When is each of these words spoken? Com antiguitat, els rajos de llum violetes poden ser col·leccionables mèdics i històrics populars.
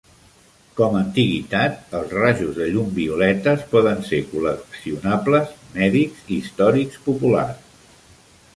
Com 0.77 0.95
antiguitat, 0.99 1.75
els 1.99 2.15
rajos 2.19 2.55
de 2.61 2.69
llum 2.71 2.87
violetes 2.95 3.67
poden 3.75 4.01
ser 4.09 4.23
col·leccionables 4.33 5.55
mèdics 5.77 6.27
i 6.33 6.41
històrics 6.41 7.01
populars. 7.09 7.89